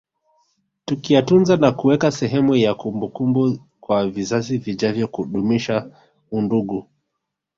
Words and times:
Tukiyatunza 0.85 1.55
na 1.57 1.71
kuweka 1.71 2.11
sehemu 2.11 2.55
ya 2.55 2.73
kumbukumbu 2.75 3.59
kwa 3.81 4.09
vizazi 4.09 4.57
vijavyo 4.57 5.07
kudumisha 5.07 5.89
undugu 6.31 6.87